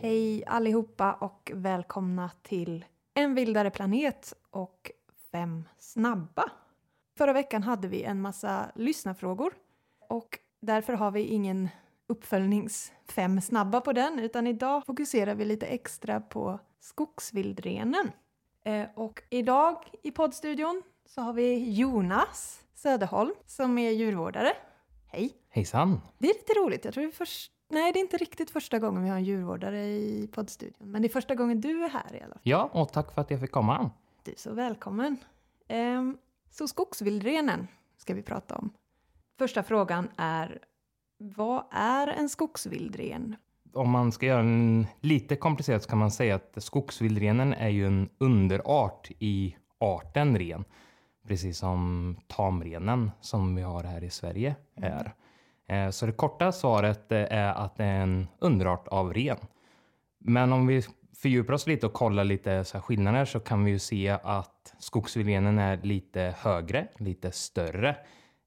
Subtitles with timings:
[0.00, 2.84] Hej allihopa och välkomna till
[3.14, 4.90] En vildare planet och
[5.32, 6.50] Fem snabba.
[7.18, 9.52] Förra veckan hade vi en massa lyssnarfrågor
[10.08, 11.68] och därför har vi ingen
[12.06, 18.10] uppföljnings Fem snabba på den utan idag fokuserar vi lite extra på skogsvildrenen.
[18.64, 24.52] Eh, och idag i poddstudion så har vi Jonas Söderholm som är djurvårdare.
[25.10, 25.32] Hej!
[25.48, 26.00] Hejsan!
[26.18, 26.84] Det är lite roligt.
[26.84, 27.52] Jag tror det är först...
[27.68, 30.90] Nej, det är inte riktigt första gången vi har en djurvårdare i poddstudion.
[30.90, 32.40] Men det är första gången du är här i alla fall.
[32.42, 33.90] Ja, och tack för att jag fick komma.
[34.22, 35.16] Du är så välkommen.
[35.68, 36.18] Ehm,
[36.50, 38.70] så skogsvildrenen ska vi prata om.
[39.38, 40.58] Första frågan är
[41.18, 43.36] vad är en skogsvildren?
[43.72, 47.86] Om man ska göra en lite komplicerat så kan man säga att skogsvildrenen är ju
[47.86, 50.64] en underart i arten ren.
[51.28, 55.14] Precis som tamrenen som vi har här i Sverige är.
[55.68, 59.36] Eh, Så det korta svaret eh, är att det är en underart av ren.
[60.18, 60.82] Men om vi
[61.16, 64.74] fördjupar oss lite och kollar lite så här skillnader så kan vi ju se att
[64.78, 67.96] skogsvildrenen är lite högre, lite större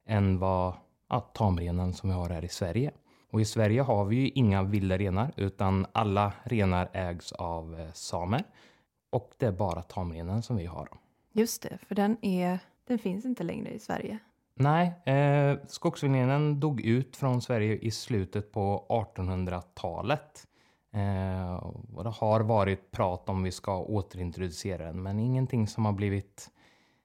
[0.07, 0.73] än vad
[1.09, 2.91] ja, tamrenen som vi har här i Sverige.
[3.31, 7.91] Och i Sverige har vi ju inga vilda renar utan alla renar ägs av eh,
[7.93, 8.43] samer.
[9.09, 10.88] Och det är bara tamrenen som vi har.
[11.33, 14.19] Just det, för den, är, den finns inte längre i Sverige.
[14.53, 20.47] Nej, eh, skogsvildrenen dog ut från Sverige i slutet på 1800-talet.
[20.93, 21.53] Eh,
[21.93, 26.49] och det har varit prat om vi ska återintroducera den, men ingenting som har blivit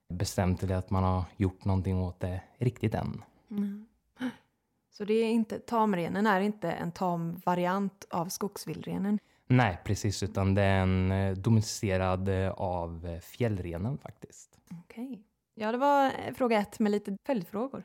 [0.09, 3.23] bestämt eller att man har gjort någonting åt det riktigt än.
[4.91, 9.19] Så det är inte, tamrenen är inte en tam variant av skogsvildrenen.
[9.47, 14.59] Nej, precis, utan det är en eh, domesticerad eh, av eh, fjällrenen faktiskt.
[14.83, 15.23] Okej.
[15.59, 17.83] Ja, det var eh, fråga ett med lite följdfrågor.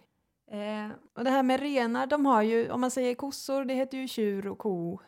[0.50, 3.98] Eh, och det här med renar, de har ju, om man säger kossor, det heter
[3.98, 5.00] ju tjur och ko.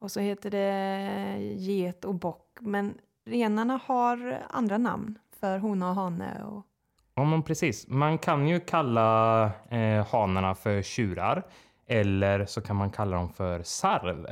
[0.00, 2.58] Och så heter det get och bock.
[2.60, 2.94] Men
[3.26, 6.44] renarna har andra namn för hona och hane.
[6.44, 6.66] Och,
[7.14, 7.88] Ja, men precis.
[7.88, 11.42] Man kan ju kalla eh, hanarna för tjurar
[11.86, 14.26] eller så kan man kalla dem för sarv.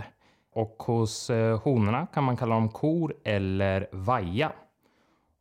[0.52, 4.52] Och hos eh, honorna kan man kalla dem kor eller vaja.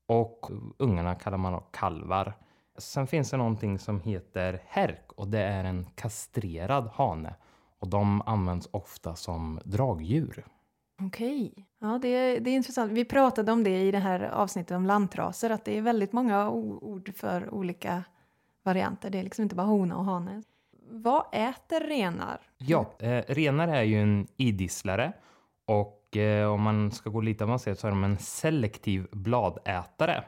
[0.09, 2.33] Och ungarna kallar man kalvar.
[2.77, 7.35] Sen finns det någonting som heter härk och det är en kastrerad hane.
[7.79, 10.45] Och de används ofta som dragdjur.
[11.01, 11.67] Okej.
[11.79, 12.91] Ja, det, det är intressant.
[12.91, 16.49] Vi pratade om det i det här avsnittet om lantraser, att det är väldigt många
[16.49, 18.03] ord för olika
[18.63, 19.09] varianter.
[19.09, 20.43] Det är liksom inte bara hona och hane.
[20.89, 22.39] Vad äter renar?
[22.57, 25.13] Ja, eh, renar är ju en idisslare
[25.65, 30.23] och eh, om man ska gå lite avancerat så är de en selektiv bladätare.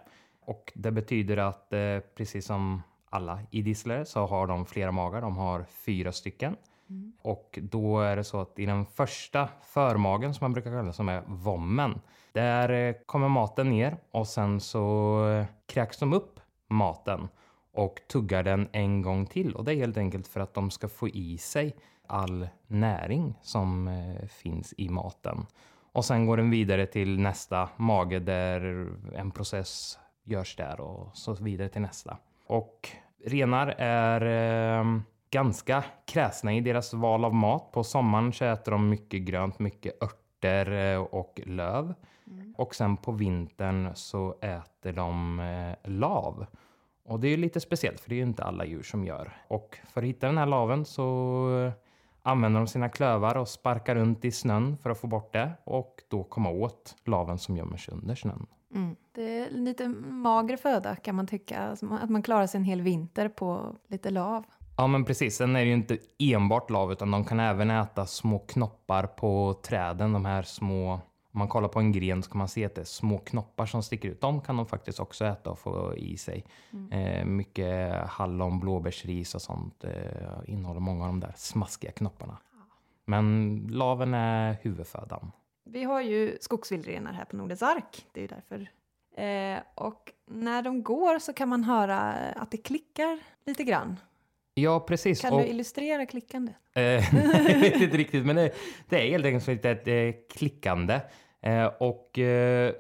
[0.46, 5.22] Och det betyder att eh, precis som alla idisslare så har de flera magar.
[5.22, 6.56] De har fyra stycken.
[7.22, 11.10] Och då är det så att i den första förmagen som man brukar kalla som
[11.10, 12.02] är vommen.
[12.32, 17.28] Där eh, kommer maten ner och sen så eh, kräks de upp maten
[17.74, 19.56] och tuggar den en gång till.
[19.56, 21.76] Och det är helt enkelt för att de ska få i sig
[22.12, 25.46] all näring som eh, finns i maten.
[25.92, 31.34] Och sen går den vidare till nästa mage där en process görs där och så
[31.34, 32.18] vidare till nästa.
[32.48, 32.90] Och
[33.26, 34.22] renar är
[34.80, 34.86] eh,
[35.32, 37.72] ganska kräsna i deras val av mat.
[37.72, 41.94] På sommaren så äter de mycket grönt, mycket örter eh, och löv.
[42.58, 45.42] Och sen på vintern så äter de
[45.84, 46.46] lav.
[47.06, 49.32] Och det är ju lite speciellt för det är ju inte alla djur som gör.
[49.48, 51.72] Och för att hitta den här laven så
[52.24, 55.96] använder de sina klövar och sparkar runt i snön för att få bort det och
[56.08, 58.46] då komma åt laven som gömmer sig under snön.
[58.76, 58.96] Mm.
[59.12, 61.60] Det är lite mager föda kan man tycka.
[61.60, 64.44] Alltså, Att man klarar sig en hel vinter på lite lav.
[64.78, 68.06] Ja men precis, sen är det ju inte enbart lav utan de kan även äta
[68.06, 70.14] små knoppar på träden.
[70.14, 72.82] De här små, om man kollar på en gren så kan man se att det
[72.82, 74.22] är små knoppar som sticker ut.
[74.22, 76.46] De kan de faktiskt också äta och få i sig.
[76.92, 79.92] Eh, mycket hallon, blåbärsris och sånt eh,
[80.46, 82.38] innehåller många av de där smaskiga knopparna.
[83.06, 85.32] Men laven är huvudfödan.
[85.64, 88.06] Vi har ju skogsvildrenar här på Nordens ark.
[88.12, 88.68] Det är ju därför.
[89.16, 94.00] Eh, och när de går så kan man höra att det klickar lite grann.
[94.54, 95.22] Ja precis.
[95.22, 96.56] Kan och- du illustrera klickandet?
[96.74, 97.02] Jag
[97.62, 98.52] vet inte riktigt, men det,
[98.90, 101.00] det är helt enkelt ett eh, klickande.
[101.42, 102.74] Eh, och eh,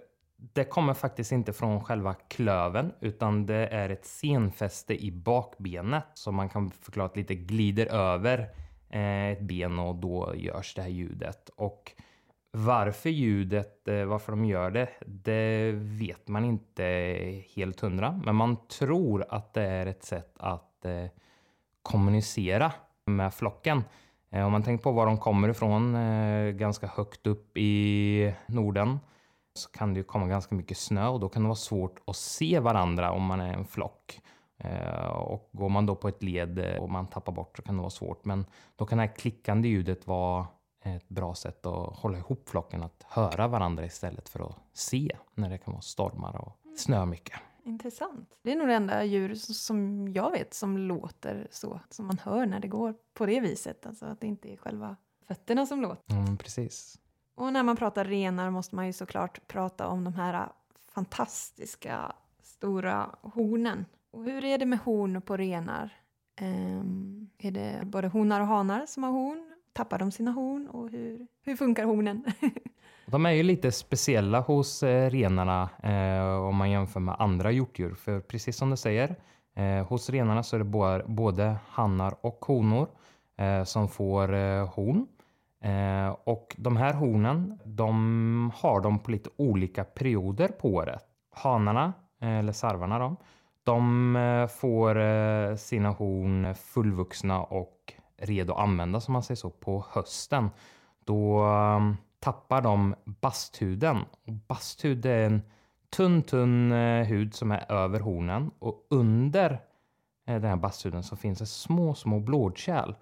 [0.53, 6.35] det kommer faktiskt inte från själva klöven, utan det är ett senfäste i bakbenet som
[6.35, 8.39] man kan förklara att lite glider över
[8.89, 11.49] eh, ett ben och då görs det här ljudet.
[11.55, 11.91] Och
[12.51, 16.83] varför ljudet, eh, varför de gör det, det vet man inte
[17.55, 18.21] helt hundra.
[18.25, 21.05] Men man tror att det är ett sätt att eh,
[21.81, 22.71] kommunicera
[23.05, 23.83] med flocken.
[24.31, 28.99] Eh, om man tänker på var de kommer ifrån, eh, ganska högt upp i Norden,
[29.53, 32.15] så kan det ju komma ganska mycket snö och då kan det vara svårt att
[32.15, 34.21] se varandra om man är en flock.
[34.57, 37.81] Eh, och går man då på ett led och man tappar bort så kan det
[37.81, 38.25] vara svårt.
[38.25, 38.45] Men
[38.75, 40.47] då kan det här klickande ljudet vara
[40.83, 45.49] ett bra sätt att hålla ihop flocken, att höra varandra istället för att se när
[45.49, 47.39] det kan vara stormar och snö mycket.
[47.63, 48.37] Intressant.
[48.41, 52.45] Det är nog det enda djur som jag vet som låter så, som man hör
[52.45, 53.85] när det går på det viset.
[53.85, 54.95] Alltså att det inte är själva
[55.27, 56.15] fötterna som låter.
[56.15, 56.99] Mm, precis.
[57.35, 60.51] Och när man pratar renar måste man ju såklart prata om de här
[60.93, 63.85] fantastiska stora hornen.
[64.11, 65.93] Och hur är det med horn på renar?
[66.41, 69.50] Um, är det både honar och hanar som har horn?
[69.73, 70.67] Tappar de sina horn?
[70.67, 72.23] Och hur, hur funkar hornen?
[73.05, 77.93] De är ju lite speciella hos eh, renarna eh, om man jämför med andra hjortdjur.
[77.93, 79.15] För precis som du säger,
[79.55, 82.87] eh, hos renarna så är det både, både hannar och honor
[83.37, 85.07] eh, som får eh, horn.
[85.63, 91.03] Eh, och de här hornen, de har de på lite olika perioder på året.
[91.29, 93.15] Hanarna, eh, eller sarvarna då,
[93.63, 97.80] de eh, får eh, sina horn fullvuxna och
[98.21, 100.49] redo att använda som man säger så på hösten.
[101.05, 101.45] Då
[102.21, 103.97] tappar de basthuden.
[104.25, 105.41] Och basthud är en
[105.89, 109.51] tunn, tunn eh, hud som är över hornen och under
[110.27, 112.93] eh, den här basthuden så finns det små, små blodkärl.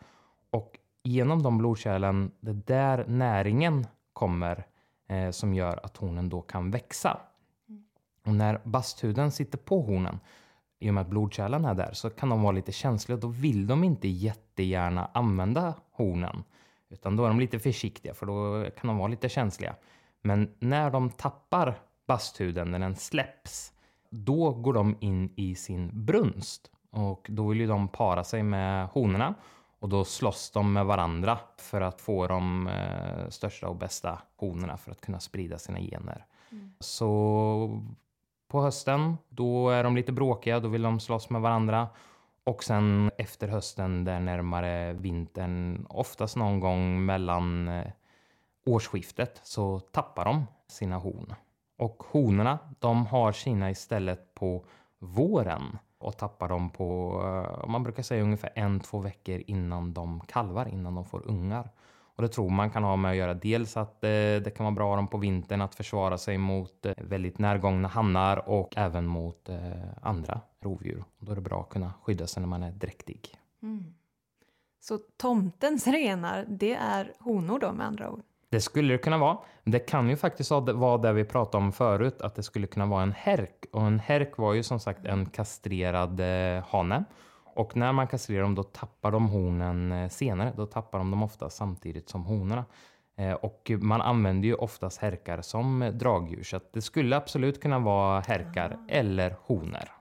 [0.49, 4.65] Och genom de blodkärlen, det är där näringen kommer
[5.07, 7.17] eh, som gör att hornen då kan växa.
[8.25, 10.19] Och när basthuden sitter på hornen,
[10.79, 13.17] i och med att blodkärlen är där, så kan de vara lite känsliga.
[13.17, 16.43] Då vill de inte jättegärna använda hornen.
[16.89, 19.75] Utan då är de lite försiktiga för då kan de vara lite känsliga.
[20.21, 23.73] Men när de tappar basthuden, när den släpps,
[24.09, 26.71] då går de in i sin brunst.
[26.91, 29.35] Och då vill ju de para sig med honorna.
[29.79, 34.77] Och då slåss de med varandra för att få de eh, största och bästa honorna
[34.77, 36.25] för att kunna sprida sina gener.
[36.51, 36.73] Mm.
[36.79, 37.81] Så
[38.49, 41.87] på hösten, då är de lite bråkiga, då vill de slåss med varandra.
[42.43, 47.91] Och sen efter hösten, där närmare vintern, oftast någon gång mellan eh,
[48.65, 51.33] årsskiftet, så tappar de sina horn.
[51.77, 54.65] Och honorna, de har sina istället på
[54.99, 60.19] våren och tappar dem på, eh, man brukar säga ungefär en, två veckor innan de
[60.19, 61.69] kalvar, innan de får ungar.
[62.19, 64.75] Och det tror man kan ha med att göra dels att eh, det kan vara
[64.75, 69.49] bra dem på vintern att försvara sig mot eh, väldigt närgångna hannar och även mot
[69.49, 69.57] eh,
[70.01, 71.03] andra rovdjur.
[71.19, 73.29] Då är det bra att kunna skydda sig när man är dräktig.
[73.63, 73.93] Mm.
[74.79, 78.21] Så tomtens renar, det är honor då med andra ord?
[78.49, 79.37] Det skulle det kunna vara.
[79.63, 83.03] Det kan ju faktiskt vara det vi pratade om förut, att det skulle kunna vara
[83.03, 83.65] en härk.
[83.71, 86.21] Och en härk var ju som sagt en kastrerad
[86.65, 87.03] hane.
[87.59, 90.53] Och när man kastrerar dem då tappar de hornen eh, senare.
[90.57, 92.65] Då tappar de dem ofta samtidigt som honorna.
[93.15, 96.43] Eh, och man använder ju oftast härkar som dragdjur.
[96.43, 98.85] Så det skulle absolut kunna vara härkar ah.
[98.87, 99.91] eller honor.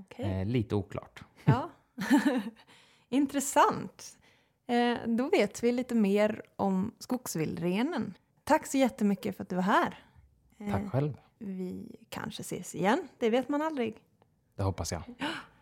[0.00, 0.26] Okay.
[0.26, 1.22] Eh, lite oklart.
[1.44, 1.70] Ja,
[3.08, 4.18] intressant.
[5.06, 8.14] Då vet vi lite mer om skogsvildrenen.
[8.44, 9.98] Tack så jättemycket för att du var här.
[10.70, 11.16] Tack själv.
[11.38, 13.96] Vi kanske ses igen, det vet man aldrig.
[14.56, 15.02] Det hoppas jag.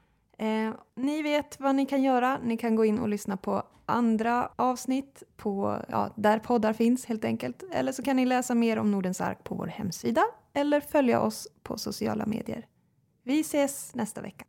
[0.43, 2.39] Eh, ni vet vad ni kan göra.
[2.43, 7.25] Ni kan gå in och lyssna på andra avsnitt på, ja, där poddar finns helt
[7.25, 7.63] enkelt.
[7.73, 10.23] Eller så kan ni läsa mer om Nordens ark på vår hemsida
[10.53, 12.67] eller följa oss på sociala medier.
[13.25, 14.45] Vi ses nästa vecka.